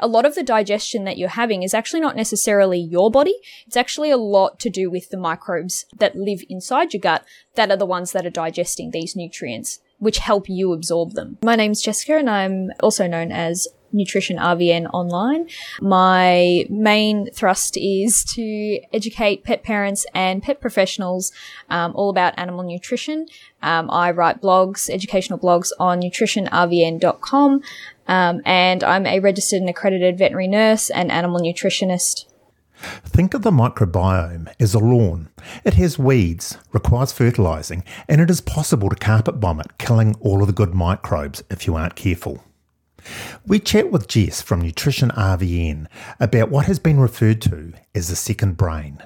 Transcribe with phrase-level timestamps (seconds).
[0.00, 3.34] a lot of the digestion that you're having is actually not necessarily your body.
[3.66, 7.70] It's actually a lot to do with the microbes that live inside your gut that
[7.70, 11.38] are the ones that are digesting these nutrients, which help you absorb them.
[11.42, 15.48] My name's Jessica and I'm also known as Nutrition RVN online.
[15.80, 21.32] My main thrust is to educate pet parents and pet professionals
[21.68, 23.26] um, all about animal nutrition.
[23.62, 27.62] Um, I write blogs, educational blogs on nutritionrvn.com,
[28.10, 32.24] um, and I'm a registered and accredited veterinary nurse and animal nutritionist.
[33.04, 35.28] Think of the microbiome as a lawn.
[35.64, 40.40] It has weeds, requires fertilising, and it is possible to carpet bomb it, killing all
[40.40, 42.42] of the good microbes if you aren't careful.
[43.46, 45.86] We chat with Jess from Nutrition RVN
[46.18, 48.98] about what has been referred to as the second brain,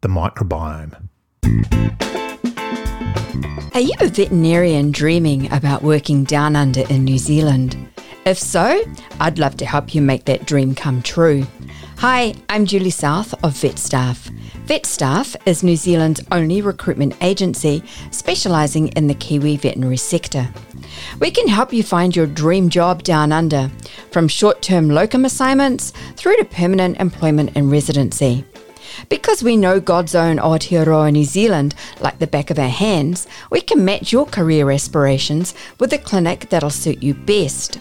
[0.00, 1.08] the microbiome.
[3.74, 7.76] Are you a veterinarian dreaming about working down under in New Zealand?
[8.26, 8.82] If so,
[9.20, 11.46] I'd love to help you make that dream come true.
[11.98, 14.30] Hi, I'm Julie South of VetStaff.
[14.66, 20.48] VetStaff is New Zealand's only recruitment agency specialising in the Kiwi veterinary sector.
[21.20, 23.70] We can help you find your dream job down under,
[24.10, 28.44] from short term locum assignments through to permanent employment and residency.
[29.08, 33.60] Because we know God's own Aotearoa New Zealand like the back of our hands, we
[33.60, 37.80] can match your career aspirations with a clinic that'll suit you best.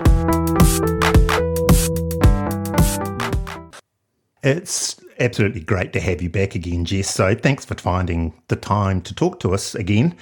[4.43, 7.09] It's absolutely great to have you back again, Jess.
[7.09, 10.17] So thanks for finding the time to talk to us again.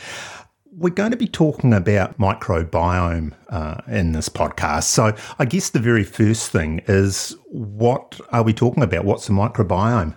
[0.70, 4.84] We're going to be talking about microbiome uh, in this podcast.
[4.84, 9.06] So I guess the very first thing is what are we talking about?
[9.06, 10.14] What's the microbiome?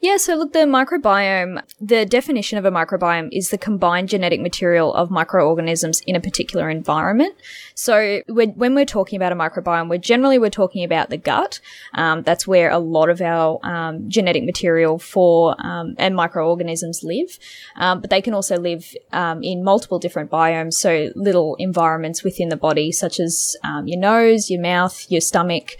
[0.00, 4.92] Yeah, so look, the microbiome, the definition of a microbiome is the combined genetic material
[4.92, 7.34] of microorganisms in a particular environment.
[7.74, 11.60] So when, when we're talking about a microbiome, we're generally we're talking about the gut.
[11.94, 17.38] Um, that's where a lot of our um, genetic material for um, and microorganisms live.
[17.76, 22.50] Um, but they can also live um, in multiple different biomes, so little environments within
[22.50, 25.76] the body, such as um, your nose, your mouth, your stomach.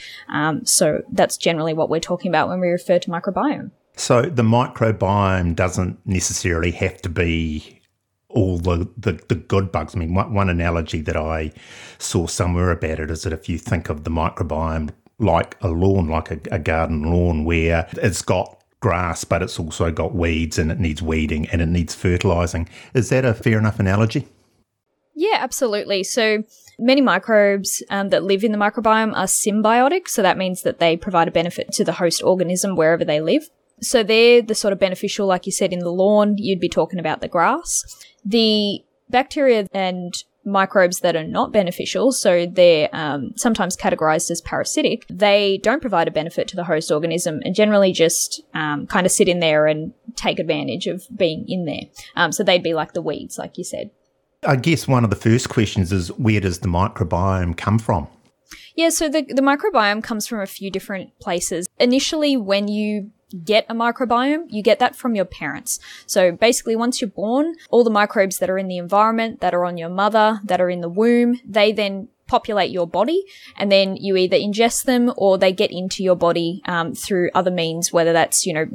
[0.64, 3.70] so that's generally what we're talking about when we refer to microbiome.
[3.96, 7.80] So the microbiome doesn't necessarily have to be
[8.28, 9.96] all the, the, the, good bugs.
[9.96, 11.52] I mean, one, one analogy that I
[11.98, 16.08] saw somewhere about it is that if you think of the microbiome like a lawn,
[16.08, 20.70] like a, a garden lawn, where it's got grass, but it's also got weeds and
[20.70, 22.68] it needs weeding and it needs fertilizing.
[22.92, 24.28] Is that a fair enough analogy?
[25.14, 26.04] Yeah, absolutely.
[26.04, 26.44] So
[26.78, 30.08] many microbes um, that live in the microbiome are symbiotic.
[30.08, 33.48] So that means that they provide a benefit to the host organism wherever they live.
[33.80, 36.98] So they're the sort of beneficial, like you said, in the lawn, you'd be talking
[36.98, 37.82] about the grass.
[38.24, 40.14] The bacteria and
[40.44, 46.08] microbes that are not beneficial, so they're um, sometimes categorized as parasitic, they don't provide
[46.08, 49.66] a benefit to the host organism and generally just um, kind of sit in there
[49.66, 51.82] and take advantage of being in there.
[52.14, 53.90] Um, so they'd be like the weeds, like you said.
[54.46, 58.06] I guess one of the first questions is where does the microbiome come from?
[58.76, 61.66] Yeah, so the, the microbiome comes from a few different places.
[61.80, 63.10] Initially, when you
[63.44, 65.78] get a microbiome, you get that from your parents.
[66.06, 69.64] So basically, once you're born, all the microbes that are in the environment, that are
[69.64, 73.24] on your mother, that are in the womb, they then populate your body
[73.56, 77.52] and then you either ingest them or they get into your body um, through other
[77.52, 78.66] means whether that's you know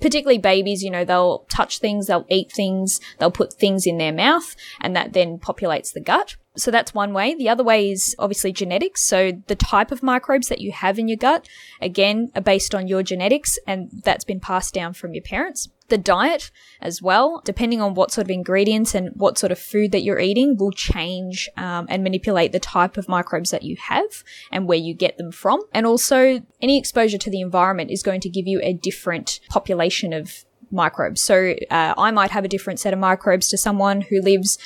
[0.00, 4.12] particularly babies you know they'll touch things they'll eat things they'll put things in their
[4.12, 7.34] mouth and that then populates the gut so that's one way.
[7.34, 9.02] The other way is obviously genetics.
[9.02, 11.48] So the type of microbes that you have in your gut,
[11.80, 15.68] again, are based on your genetics and that's been passed down from your parents.
[15.88, 16.50] The diet
[16.80, 20.20] as well, depending on what sort of ingredients and what sort of food that you're
[20.20, 24.78] eating will change um, and manipulate the type of microbes that you have and where
[24.78, 25.60] you get them from.
[25.72, 30.12] And also any exposure to the environment is going to give you a different population
[30.12, 31.22] of microbes.
[31.22, 34.58] So uh, I might have a different set of microbes to someone who lives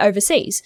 [0.00, 0.62] overseas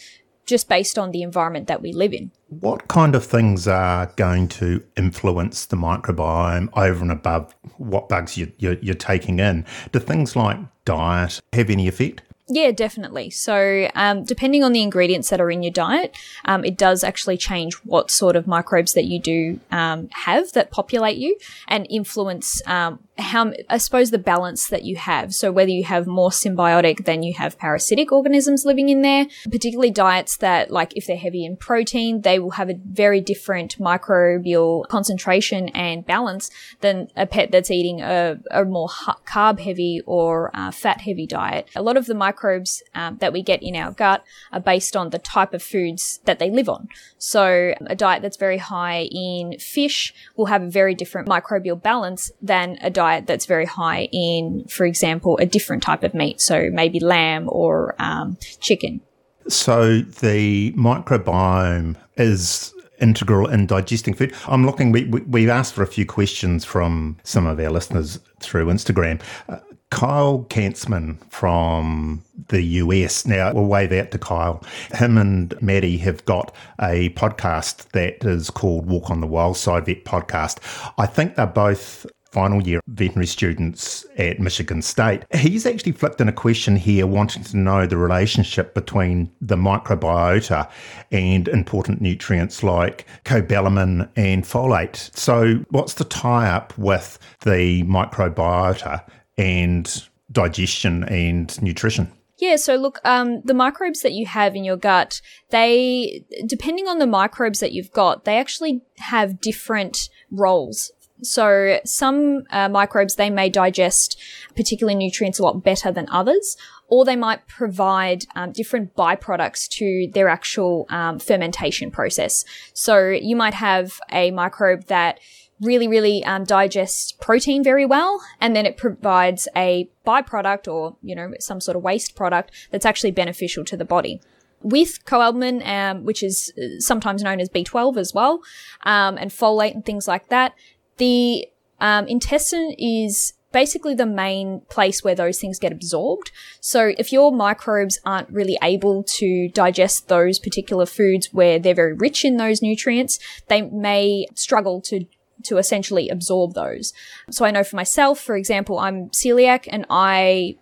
[0.49, 2.33] just based on the environment that we live in.
[2.49, 8.37] What kind of things are going to influence the microbiome over and above what bugs
[8.37, 9.67] you, you're, you're taking in?
[9.93, 12.23] Do things like diet have any effect?
[12.51, 13.29] Yeah, definitely.
[13.29, 16.17] So, um, depending on the ingredients that are in your diet,
[16.47, 20.71] um, it does actually change what sort of microbes that you do um, have that
[20.71, 21.37] populate you
[21.69, 25.35] and influence um, how, I suppose the balance that you have.
[25.35, 29.91] So whether you have more symbiotic than you have parasitic organisms living in there, particularly
[29.91, 34.87] diets that like if they're heavy in protein, they will have a very different microbial
[34.89, 36.51] concentration and balance
[36.81, 41.69] than a pet that's eating a, a more carb heavy or uh, fat heavy diet.
[41.75, 45.11] A lot of the microbes um, that we get in our gut are based on
[45.11, 46.89] the type of foods that they live on.
[47.19, 52.31] So a diet that's very high in fish will have a very different microbial balance
[52.41, 56.41] than a diet that's very high in, for example, a different type of meat.
[56.41, 59.01] So maybe lamb or um, chicken.
[59.49, 64.35] So the microbiome is integral in digesting food.
[64.47, 68.19] I'm looking, we, we, have asked for a few questions from some of our listeners
[68.41, 69.21] through Instagram.
[69.49, 69.59] Uh,
[69.91, 73.27] Kyle Kantzman from the US.
[73.27, 74.63] Now, we'll wave out to Kyle.
[74.93, 79.87] Him and Maddie have got a podcast that is called Walk on the Wild Side
[79.87, 80.59] Vet Podcast.
[80.99, 82.05] I think they're both
[82.39, 85.25] final year veterinary students at Michigan State.
[85.35, 90.71] He's actually flipped in a question here wanting to know the relationship between the microbiota
[91.11, 95.11] and important nutrients like cobalamin and folate.
[95.17, 99.03] So, what's the tie up with the microbiota
[99.37, 102.13] and digestion and nutrition?
[102.37, 105.21] Yeah, so look, um, the microbes that you have in your gut,
[105.51, 112.45] they, depending on the microbes that you've got, they actually have different roles so some
[112.51, 114.21] uh, microbes, they may digest
[114.55, 116.57] particular nutrients a lot better than others,
[116.89, 122.45] or they might provide um, different byproducts to their actual um, fermentation process.
[122.73, 125.21] So you might have a microbe that
[125.61, 131.15] really, really um, digests protein very well, and then it provides a byproduct or, you
[131.15, 134.21] know, some sort of waste product that's actually beneficial to the body
[134.63, 138.41] with cobalamin, um, which is uh, sometimes known as B12 as well,
[138.85, 140.55] um, and folate and things like that,
[140.99, 141.49] the
[141.81, 146.31] um, intestine is basically the main place where those things get absorbed.
[146.61, 151.95] So if your microbes aren't really able to digest those particular foods where they're very
[151.95, 153.19] rich in those nutrients,
[153.49, 155.07] they may struggle to
[155.45, 156.93] to essentially absorb those.
[157.31, 160.57] So I know for myself, for example, I'm celiac and I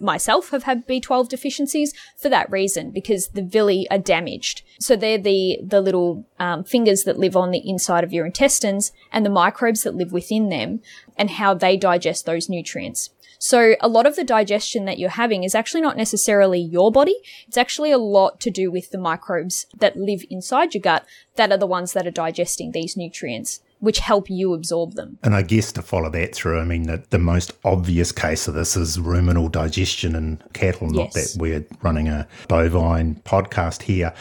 [0.00, 4.62] myself have had B12 deficiencies for that reason because the villi are damaged.
[4.80, 8.92] So they're the the little um, fingers that live on the inside of your intestines
[9.12, 10.80] and the microbes that live within them
[11.16, 13.10] and how they digest those nutrients.
[13.38, 17.16] So a lot of the digestion that you're having is actually not necessarily your body.
[17.46, 21.04] It's actually a lot to do with the microbes that live inside your gut
[21.36, 25.18] that are the ones that are digesting these nutrients which help you absorb them.
[25.22, 28.54] And I guess to follow that through, I mean, the, the most obvious case of
[28.54, 34.14] this is ruminal digestion in cattle, not that we're running a bovine podcast here.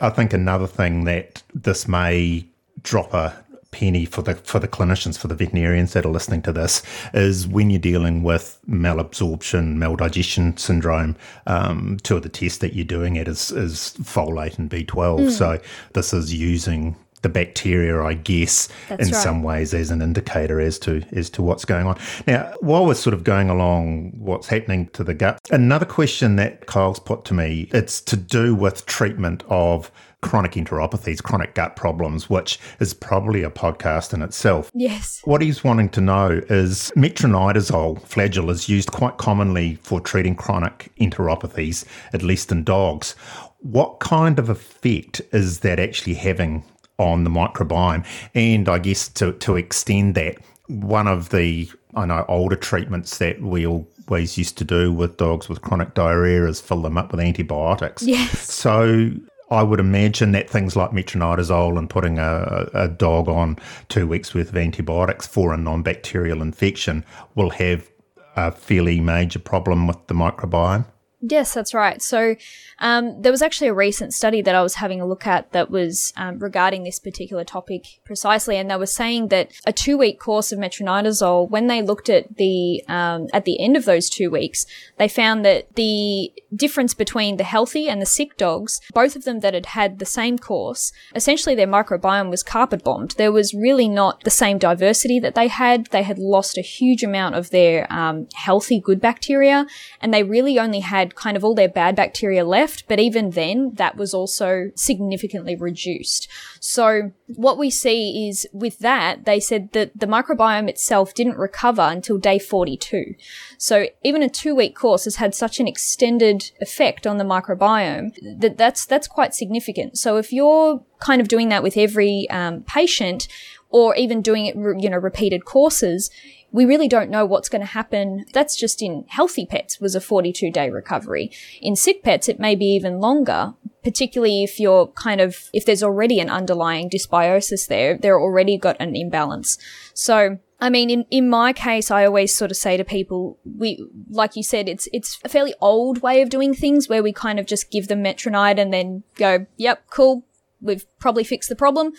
[0.00, 2.46] I think another thing that this may
[2.82, 6.52] drop a penny for the for the clinicians, for the veterinarians that are listening to
[6.52, 6.82] this,
[7.12, 11.16] is when you're dealing with malabsorption, maldigestion syndrome.
[11.46, 14.86] Um, two of the tests that you're doing it is is folate and B12.
[14.86, 15.30] Mm.
[15.30, 15.60] So
[15.92, 19.22] this is using the bacteria, I guess, That's in right.
[19.22, 21.98] some ways as an indicator as to as to what's going on.
[22.26, 26.66] Now, while we're sort of going along what's happening to the gut, another question that
[26.66, 32.28] Kyle's put to me, it's to do with treatment of chronic enteropathies, chronic gut problems,
[32.28, 34.70] which is probably a podcast in itself.
[34.74, 35.20] Yes.
[35.24, 40.90] What he's wanting to know is metronidazole flagyl is used quite commonly for treating chronic
[41.00, 43.12] enteropathies, at least in dogs.
[43.60, 46.64] What kind of effect is that actually having
[46.98, 48.04] on the microbiome.
[48.34, 50.36] And I guess to, to extend that,
[50.66, 55.48] one of the I know older treatments that we always used to do with dogs
[55.48, 58.02] with chronic diarrhea is fill them up with antibiotics.
[58.02, 58.52] Yes.
[58.52, 59.10] So
[59.50, 63.56] I would imagine that things like metronidazole and putting a, a dog on
[63.88, 67.90] two weeks worth of antibiotics for a non-bacterial infection will have
[68.36, 70.84] a fairly major problem with the microbiome.
[71.20, 72.00] Yes, that's right.
[72.00, 72.36] So
[72.78, 75.68] um, there was actually a recent study that I was having a look at that
[75.68, 80.52] was um, regarding this particular topic precisely, and they were saying that a two-week course
[80.52, 84.64] of metronidazole, when they looked at the um, at the end of those two weeks,
[84.96, 89.40] they found that the difference between the healthy and the sick dogs, both of them
[89.40, 93.16] that had had the same course, essentially their microbiome was carpet bombed.
[93.18, 95.86] There was really not the same diversity that they had.
[95.86, 99.66] They had lost a huge amount of their um, healthy, good bacteria,
[100.00, 103.30] and they really only had kind of all their bad bacteria left left, but even
[103.30, 106.28] then, that was also significantly reduced.
[106.60, 111.82] So what we see is with that, they said that the microbiome itself didn't recover
[111.82, 113.14] until day 42.
[113.58, 118.14] So even a two week course has had such an extended effect on the microbiome
[118.40, 119.98] that that's, that's quite significant.
[119.98, 123.28] So if you're kind of doing that with every um, patient,
[123.70, 126.10] or even doing it, you know, repeated courses,
[126.50, 128.24] we really don't know what's going to happen.
[128.32, 131.30] That's just in healthy pets was a 42 day recovery.
[131.60, 135.82] In sick pets, it may be even longer, particularly if you're kind of, if there's
[135.82, 139.58] already an underlying dysbiosis there, they're already got an imbalance.
[139.92, 143.86] So, I mean, in, in my case, I always sort of say to people, we,
[144.10, 147.38] like you said, it's, it's a fairly old way of doing things where we kind
[147.38, 150.24] of just give them metronide and then go, yep, cool.
[150.60, 151.92] We've probably fixed the problem.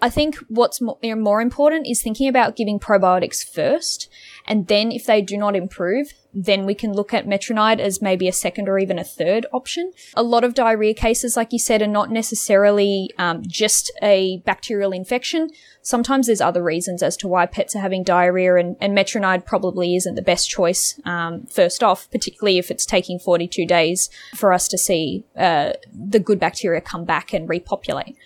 [0.00, 4.08] I think what's more, important is thinking about giving probiotics first.
[4.46, 8.28] And then if they do not improve, then we can look at metronide as maybe
[8.28, 9.92] a second or even a third option.
[10.14, 14.92] A lot of diarrhea cases, like you said, are not necessarily um, just a bacterial
[14.92, 15.50] infection.
[15.82, 19.96] Sometimes there's other reasons as to why pets are having diarrhea, and, and metronide probably
[19.96, 24.68] isn't the best choice um, first off, particularly if it's taking 42 days for us
[24.68, 28.16] to see uh, the good bacteria come back and repopulate.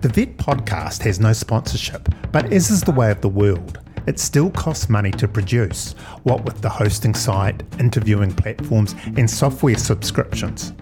[0.00, 4.20] The Vet podcast has no sponsorship, but as is the way of the world, it
[4.20, 10.72] still costs money to produce, what with the hosting site, interviewing platforms, and software subscriptions,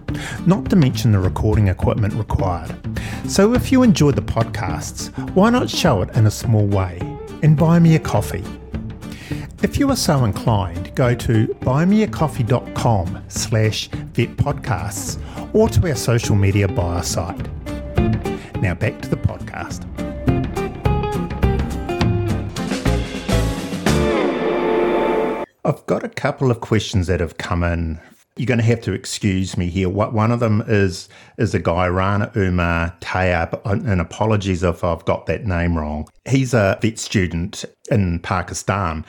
[0.45, 2.75] not to mention the recording equipment required.
[3.27, 6.99] So if you enjoy the podcasts, why not show it in a small way
[7.41, 8.43] and buy me a coffee?
[9.63, 16.67] If you are so inclined, go to buymeacoffee.com slash vetpodcasts or to our social media
[16.67, 17.47] bio site.
[18.61, 19.85] Now back to the podcast.
[25.63, 27.99] I've got a couple of questions that have come in.
[28.35, 29.89] You're going to have to excuse me here.
[29.89, 35.27] One of them is is a guy Rana Umar Tayab, and apologies if I've got
[35.27, 36.07] that name wrong.
[36.25, 39.05] He's a vet student in Pakistan.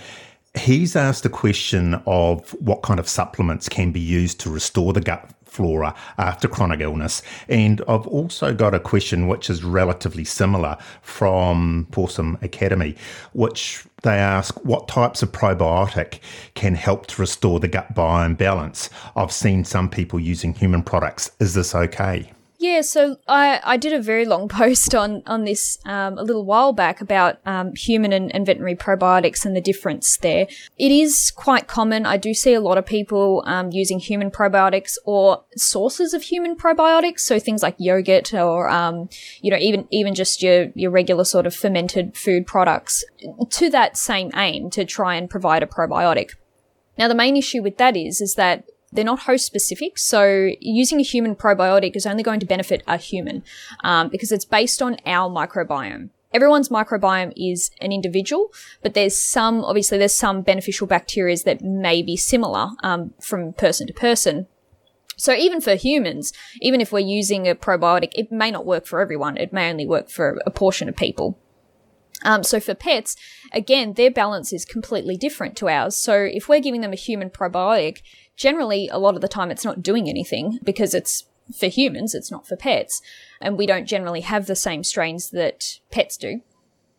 [0.59, 5.01] He's asked a question of what kind of supplements can be used to restore the
[5.01, 7.21] gut flora after chronic illness.
[7.49, 12.95] And I've also got a question which is relatively similar from Possum Academy,
[13.33, 16.21] which they ask what types of probiotic
[16.55, 18.89] can help to restore the gut biome balance.
[19.17, 21.33] I've seen some people using human products.
[21.41, 22.31] Is this okay?
[22.61, 26.45] Yeah, so I, I did a very long post on on this um, a little
[26.45, 30.49] while back about um, human and, and, veterinary probiotics and the difference there.
[30.77, 32.05] It is quite common.
[32.05, 36.57] I do see a lot of people um, using human probiotics or sources of human
[36.57, 39.09] probiotics, so things like yogurt or um,
[39.41, 43.05] you know even even just your your regular sort of fermented food products
[43.51, 46.31] to that same aim to try and provide a probiotic.
[46.99, 49.99] Now the main issue with that is is that they're not host specific.
[49.99, 53.45] So using a human probiotic is only going to benefit a human
[53.85, 56.11] um, because it's based on our microbiome.
[56.33, 58.53] Everyone's microbiome is an individual,
[58.83, 63.87] but there's some, obviously, there's some beneficial bacteria that may be similar um, from person
[63.87, 64.47] to person.
[65.17, 69.01] So even for humans, even if we're using a probiotic, it may not work for
[69.01, 69.37] everyone.
[69.37, 71.39] It may only work for a portion of people.
[72.25, 73.17] Um, so for pets,
[73.53, 75.97] again, their balance is completely different to ours.
[75.97, 78.03] So if we're giving them a human probiotic,
[78.39, 82.31] generally a lot of the time it's not doing anything because it's for humans, it's
[82.31, 83.03] not for pets.
[83.41, 86.41] And we don't generally have the same strains that pets do.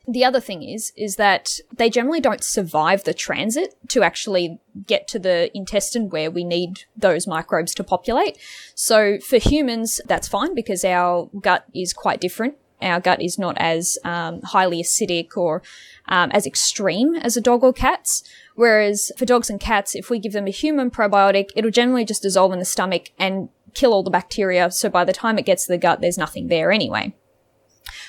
[0.07, 5.07] The other thing is, is that they generally don't survive the transit to actually get
[5.09, 8.37] to the intestine where we need those microbes to populate.
[8.73, 13.57] So for humans, that's fine because our gut is quite different our gut is not
[13.57, 15.61] as um, highly acidic or
[16.07, 18.23] um, as extreme as a dog or cat's.
[18.55, 22.23] Whereas for dogs and cats, if we give them a human probiotic, it'll generally just
[22.23, 24.71] dissolve in the stomach and kill all the bacteria.
[24.71, 27.13] So by the time it gets to the gut, there's nothing there anyway.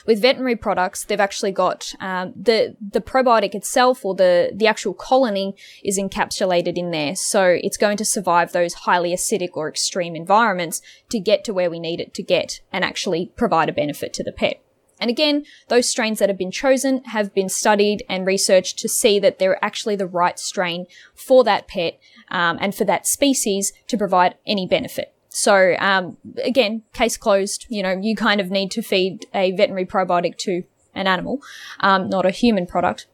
[0.07, 4.95] With veterinary products, they've actually got um, the the probiotic itself or the the actual
[4.95, 10.17] colony is encapsulated in there, so it's going to survive those highly acidic or extreme
[10.17, 14.13] environments to get to where we need it to get and actually provide a benefit
[14.15, 14.63] to the pet.
[15.01, 19.19] And again, those strains that have been chosen have been studied and researched to see
[19.19, 21.99] that they're actually the right strain for that pet
[22.31, 25.15] um, and for that species to provide any benefit.
[25.31, 27.67] So um, again, case closed.
[27.69, 31.41] You know, you kind of need to feed a veterinary probiotic to an animal,
[31.81, 33.07] um, not a human product.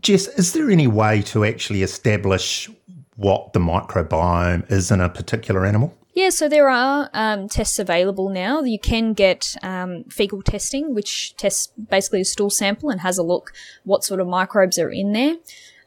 [0.00, 2.70] Jess, is there any way to actually establish
[3.16, 5.96] what the microbiome is in a particular animal?
[6.14, 8.62] Yeah, so there are um, tests available now.
[8.62, 13.24] You can get um, fecal testing, which tests basically a stool sample and has a
[13.24, 13.52] look
[13.82, 15.36] what sort of microbes are in there.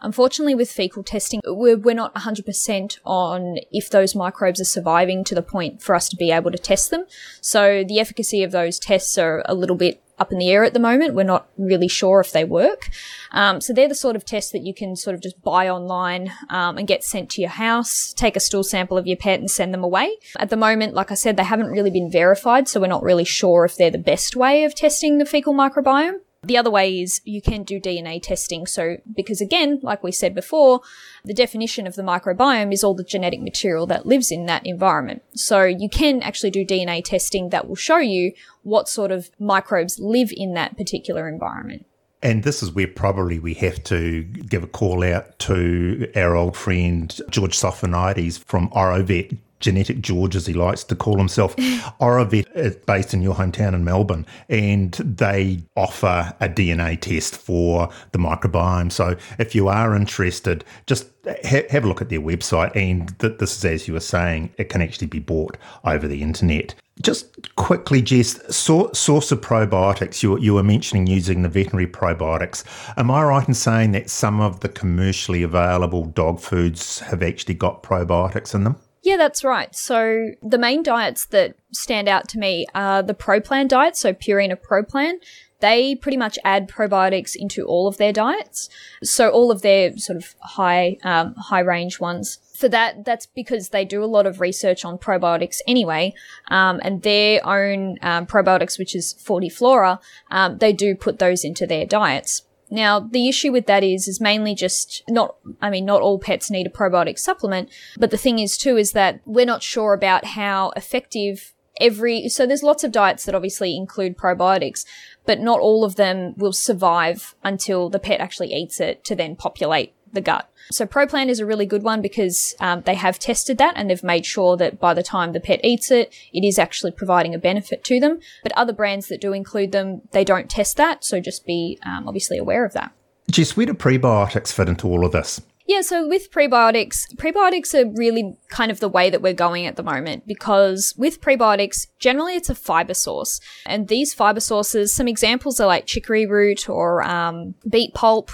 [0.01, 5.35] Unfortunately, with fecal testing, we're, we're not 100% on if those microbes are surviving to
[5.35, 7.05] the point for us to be able to test them.
[7.41, 10.73] So the efficacy of those tests are a little bit up in the air at
[10.73, 11.13] the moment.
[11.13, 12.89] We're not really sure if they work.
[13.31, 16.31] Um, so they're the sort of tests that you can sort of just buy online
[16.49, 19.49] um, and get sent to your house, take a stool sample of your pet and
[19.49, 20.17] send them away.
[20.39, 23.25] At the moment, like I said, they haven't really been verified, so we're not really
[23.25, 26.19] sure if they're the best way of testing the fecal microbiome.
[26.43, 28.67] The other way is you can do DNA testing.
[28.67, 30.81] So, because again, like we said before,
[31.25, 35.23] the definition of the microbiome is all the genetic material that lives in that environment.
[35.33, 39.99] So you can actually do DNA testing that will show you what sort of microbes
[39.99, 41.85] live in that particular environment.
[42.21, 46.57] And this is where probably we have to give a call out to our old
[46.57, 51.55] friend George Sophonides from Orivet Genetic George, as he likes to call himself.
[51.99, 57.89] Orivet is based in your hometown in Melbourne, and they offer a DNA test for
[58.11, 58.91] the microbiome.
[58.91, 62.75] So if you are interested, just ha- have a look at their website.
[62.75, 66.21] And th- this is, as you were saying, it can actually be bought over the
[66.21, 66.75] internet.
[67.01, 72.63] Just quickly, Jess, source of probiotics, you, you were mentioning using the veterinary probiotics.
[72.97, 77.53] Am I right in saying that some of the commercially available dog foods have actually
[77.53, 78.77] got probiotics in them?
[79.03, 79.73] Yeah, that's right.
[79.73, 84.57] So the main diets that stand out to me are the ProPlan diet, so Purina
[84.59, 85.13] ProPlan.
[85.59, 88.69] They pretty much add probiotics into all of their diets.
[89.03, 92.39] So all of their sort of high, um, high range ones.
[92.57, 96.15] For that, that's because they do a lot of research on probiotics anyway,
[96.49, 99.99] um, and their own um, probiotics, which is Fortiflora,
[100.31, 102.41] um, they do put those into their diets.
[102.71, 106.49] Now, the issue with that is, is mainly just not, I mean, not all pets
[106.49, 110.25] need a probiotic supplement, but the thing is too, is that we're not sure about
[110.25, 114.83] how effective every, so there's lots of diets that obviously include probiotics,
[115.27, 119.35] but not all of them will survive until the pet actually eats it to then
[119.35, 120.49] populate the gut.
[120.71, 124.03] So ProPlan is a really good one because um, they have tested that and they've
[124.03, 127.39] made sure that by the time the pet eats it, it is actually providing a
[127.39, 128.19] benefit to them.
[128.43, 131.03] But other brands that do include them, they don't test that.
[131.03, 132.91] So just be um, obviously aware of that.
[133.31, 135.41] Jess, where do prebiotics fit into all of this?
[135.67, 139.75] Yeah, so with prebiotics, prebiotics are really kind of the way that we're going at
[139.75, 143.41] the moment because with prebiotics, generally it's a fiber source.
[143.65, 148.31] And these fiber sources, some examples are like chicory root or um, beet pulp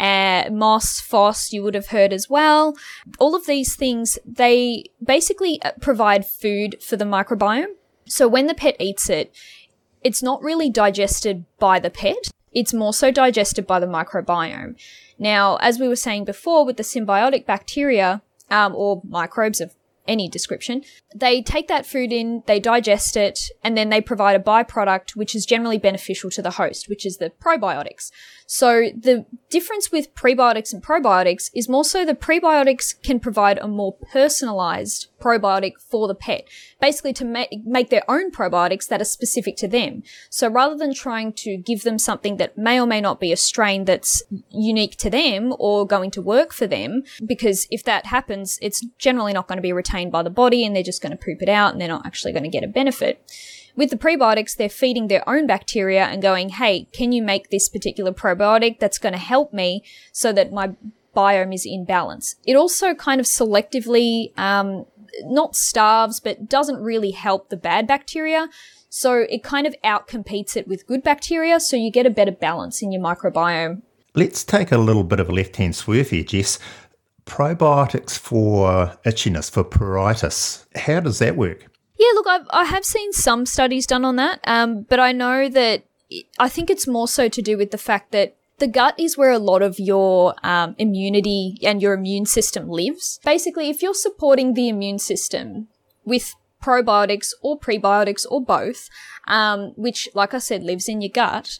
[0.00, 2.74] uh, MOS, FOS, you would have heard as well.
[3.18, 7.74] All of these things, they basically uh, provide food for the microbiome.
[8.06, 9.32] So when the pet eats it,
[10.02, 12.30] it's not really digested by the pet.
[12.52, 14.74] It's more so digested by the microbiome.
[15.18, 19.74] Now, as we were saying before, with the symbiotic bacteria, um, or microbes of
[20.08, 20.82] any description.
[21.14, 25.34] They take that food in, they digest it, and then they provide a byproduct which
[25.34, 28.10] is generally beneficial to the host, which is the probiotics.
[28.46, 33.68] So the difference with prebiotics and probiotics is more so the prebiotics can provide a
[33.68, 36.48] more personalized probiotic for the pet,
[36.80, 40.02] basically to make, make their own probiotics that are specific to them.
[40.30, 43.36] So rather than trying to give them something that may or may not be a
[43.36, 48.58] strain that's unique to them or going to work for them, because if that happens,
[48.62, 51.24] it's generally not going to be retained by the body and they're just going to
[51.24, 53.22] poop it out and they're not actually going to get a benefit.
[53.76, 57.68] With the prebiotics, they're feeding their own bacteria and going, hey, can you make this
[57.68, 60.74] particular probiotic that's going to help me so that my
[61.16, 62.34] biome is in balance?
[62.44, 64.86] It also kind of selectively, um,
[65.24, 68.48] not starves, but doesn't really help the bad bacteria.
[68.88, 71.60] So it kind of outcompetes it with good bacteria.
[71.60, 73.82] So you get a better balance in your microbiome.
[74.14, 76.58] Let's take a little bit of a left hand swerve here, Jess.
[77.24, 80.66] Probiotics for itchiness, for pruritus.
[80.74, 81.66] How does that work?
[81.96, 85.48] Yeah, look, I've, I have seen some studies done on that, um, but I know
[85.50, 85.84] that
[86.38, 89.32] I think it's more so to do with the fact that the gut is where
[89.32, 93.18] a lot of your um, immunity and your immune system lives.
[93.24, 95.68] Basically, if you're supporting the immune system
[96.04, 98.88] with probiotics or prebiotics or both,
[99.26, 101.58] um, which, like I said, lives in your gut,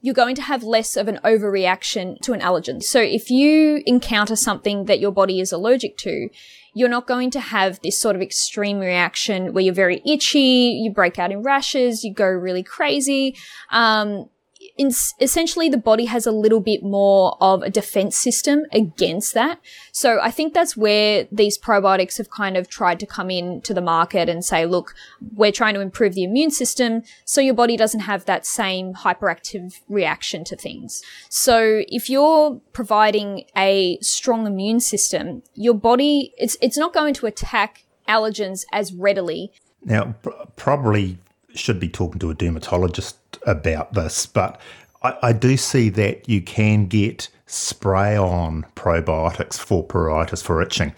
[0.00, 2.82] you're going to have less of an overreaction to an allergen.
[2.82, 6.28] So if you encounter something that your body is allergic to,
[6.74, 10.90] you're not going to have this sort of extreme reaction where you're very itchy, you
[10.90, 13.36] break out in rashes, you go really crazy.
[13.70, 14.28] Um,
[14.76, 19.60] in, essentially the body has a little bit more of a defense system against that.
[19.92, 23.74] So I think that's where these probiotics have kind of tried to come in to
[23.74, 24.94] the market and say, look,
[25.34, 29.80] we're trying to improve the immune system so your body doesn't have that same hyperactive
[29.88, 31.02] reaction to things.
[31.28, 37.26] So if you're providing a strong immune system, your body, it's, it's not going to
[37.26, 39.52] attack allergens as readily.
[39.84, 40.14] Now,
[40.56, 41.18] probably
[41.54, 43.16] should be talking to a dermatologist
[43.46, 44.60] about this, but
[45.02, 50.94] I, I do see that you can get spray on probiotics for pruritus for itching.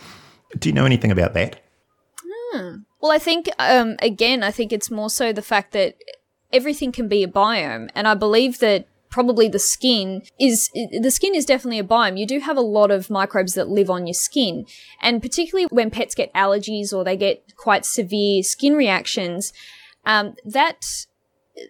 [0.59, 1.61] Do you know anything about that?
[2.23, 2.77] Hmm.
[3.01, 5.97] Well, I think, um, again, I think it's more so the fact that
[6.53, 7.91] everything can be a biome.
[7.95, 12.19] And I believe that probably the skin is, the skin is definitely a biome.
[12.19, 14.65] You do have a lot of microbes that live on your skin.
[15.03, 19.53] And particularly when pets get allergies or they get quite severe skin reactions,
[20.07, 21.07] um, that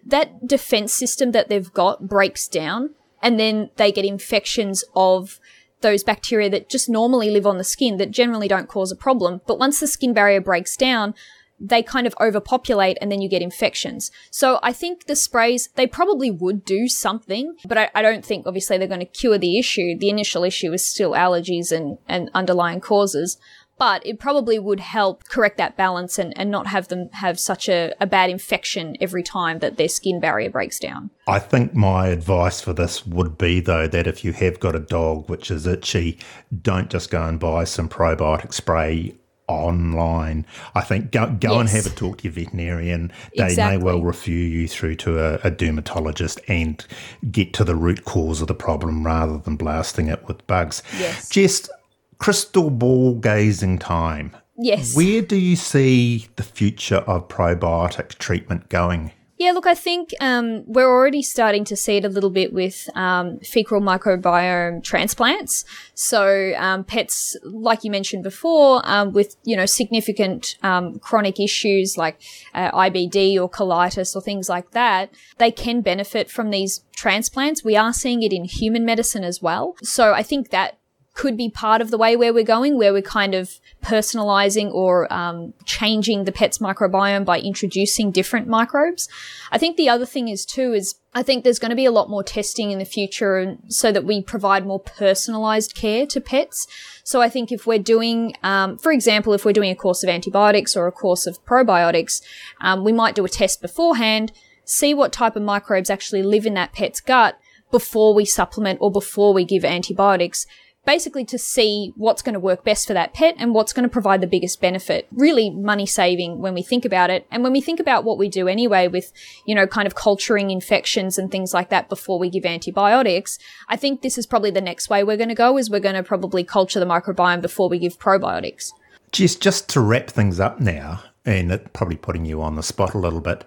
[0.05, 5.39] that defense system that they've got breaks down and then they get infections of
[5.81, 9.41] those bacteria that just normally live on the skin that generally don't cause a problem.
[9.45, 11.13] But once the skin barrier breaks down,
[11.59, 14.11] they kind of overpopulate and then you get infections.
[14.29, 18.45] So I think the sprays, they probably would do something, but I, I don't think
[18.45, 19.97] obviously they're going to cure the issue.
[19.97, 23.37] The initial issue is still allergies and, and underlying causes
[23.77, 27.67] but it probably would help correct that balance and, and not have them have such
[27.67, 31.09] a, a bad infection every time that their skin barrier breaks down.
[31.27, 34.79] I think my advice for this would be, though, that if you have got a
[34.79, 36.19] dog which is itchy,
[36.61, 39.15] don't just go and buy some probiotic spray
[39.47, 40.45] online.
[40.73, 41.59] I think go, go yes.
[41.59, 43.11] and have a talk to your veterinarian.
[43.37, 43.77] They exactly.
[43.77, 46.83] may well refer you through to a, a, dermatologist and
[47.31, 50.81] get to the root cause of the problem rather than blasting it with bugs.
[50.97, 51.29] Yes.
[51.29, 51.69] Just
[52.17, 54.35] crystal ball gazing time.
[54.57, 54.95] Yes.
[54.95, 59.11] Where do you see the future of probiotic treatment going?
[59.37, 62.89] Yeah, look, I think um, we're already starting to see it a little bit with
[62.95, 65.65] um, fecal microbiome transplants.
[65.93, 71.97] So um, pets, like you mentioned before, um, with you know significant um, chronic issues
[71.97, 72.21] like
[72.53, 77.61] uh, IBD or colitis or things like that, they can benefit from these transplants.
[77.61, 79.75] We are seeing it in human medicine as well.
[79.83, 80.77] So I think that
[81.15, 85.11] could be part of the way where we're going, where we're kind of personalizing or
[85.11, 89.07] um, changing the pet's microbiome by introducing different microbes.
[89.49, 91.91] I think the other thing is too is I think there's going to be a
[91.91, 96.67] lot more testing in the future so that we provide more personalized care to pets.
[97.05, 100.09] So I think if we're doing, um, for example, if we're doing a course of
[100.09, 102.21] antibiotics or a course of probiotics,
[102.59, 104.33] um, we might do a test beforehand,
[104.65, 107.39] see what type of microbes actually live in that pet's gut
[107.71, 110.45] before we supplement or before we give antibiotics
[110.85, 113.89] basically to see what's going to work best for that pet and what's going to
[113.89, 115.07] provide the biggest benefit.
[115.11, 117.25] Really money saving when we think about it.
[117.31, 119.11] And when we think about what we do anyway with,
[119.45, 123.75] you know, kind of culturing infections and things like that before we give antibiotics, I
[123.75, 126.03] think this is probably the next way we're going to go is we're going to
[126.03, 128.71] probably culture the microbiome before we give probiotics.
[129.11, 132.99] Just, just to wrap things up now, and probably putting you on the spot a
[132.99, 133.43] little bit,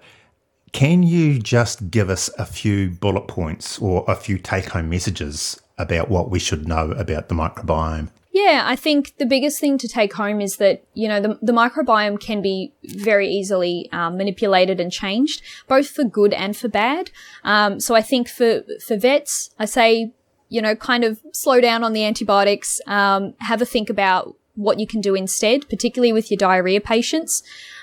[0.71, 5.59] can you just give us a few bullet points or a few take home messages
[5.79, 8.09] about what we should know about the microbiome?
[8.31, 11.51] Yeah, I think the biggest thing to take home is that, you know, the, the
[11.51, 17.09] microbiome can be very easily um, manipulated and changed, both for good and for bad.
[17.43, 20.13] Um, so I think for, for vets, I say,
[20.47, 24.79] you know, kind of slow down on the antibiotics, um, have a think about what
[24.79, 27.41] you can do instead, particularly with your diarrhea patients.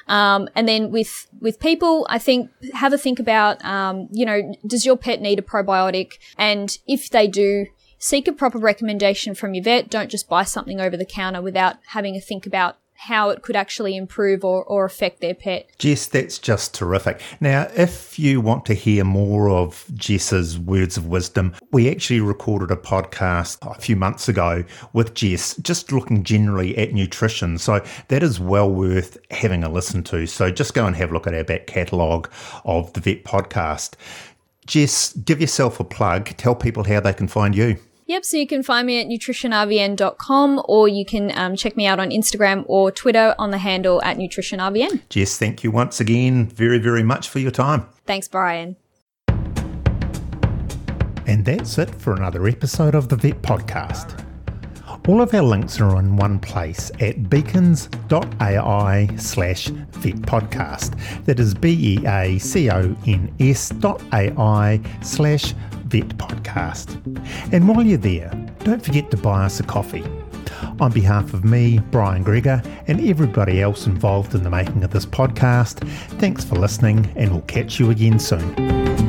[0.08, 4.54] Um, and then with with people, I think have a think about, um, you know,
[4.66, 6.12] does your pet need a probiotic?
[6.38, 7.66] And if they do,
[7.98, 9.90] seek a proper recommendation from your vet.
[9.90, 13.56] Don't just buy something over the counter without having a think about how it could
[13.56, 15.68] actually improve or, or affect their pet.
[15.78, 17.20] Jess, that's just terrific.
[17.40, 22.70] Now, if you want to hear more of Jess's words of wisdom, we actually recorded
[22.70, 27.58] a podcast a few months ago with Jess, just looking generally at nutrition.
[27.58, 30.26] So that is well worth having a listen to.
[30.26, 32.30] So just go and have a look at our back catalogue
[32.64, 33.94] of the Vet podcast.
[34.66, 36.36] Jess, give yourself a plug.
[36.36, 37.78] Tell people how they can find you.
[38.08, 41.98] Yep, so you can find me at nutritionrvn.com or you can um, check me out
[41.98, 45.00] on Instagram or Twitter on the handle at nutritionrvn.
[45.08, 47.86] Jess, thank you once again very, very much for your time.
[48.04, 48.76] Thanks, Brian.
[51.26, 54.22] And that's it for another episode of the Vet Podcast.
[55.08, 61.24] All of our links are in one place at beacons.ai slash vet podcast.
[61.26, 65.54] That is B E A C O N S dot AI slash
[66.04, 66.94] podcast.
[67.52, 68.30] And while you're there,
[68.60, 70.04] don't forget to buy us a coffee.
[70.80, 75.06] On behalf of me, Brian Gregor, and everybody else involved in the making of this
[75.06, 75.86] podcast,
[76.18, 79.05] thanks for listening, and we'll catch you again soon.